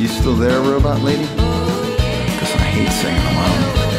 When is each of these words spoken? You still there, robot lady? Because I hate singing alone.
You 0.00 0.08
still 0.08 0.34
there, 0.34 0.62
robot 0.62 1.02
lady? 1.02 1.26
Because 1.26 2.54
I 2.54 2.64
hate 2.72 2.88
singing 2.88 3.20
alone. 3.20 3.89